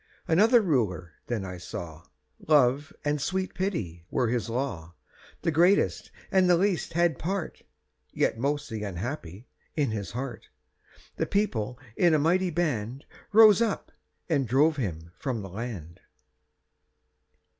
[0.27, 2.07] Another Ruler then I saw
[2.47, 4.95] Love and sweet Pity were his law:
[5.43, 7.61] The greatest and the least had part
[8.11, 10.49] (Yet most the unhappy) in his heart
[11.17, 13.91] The People, in a mighty band, Rose up,
[14.27, 15.99] and drove him from the land!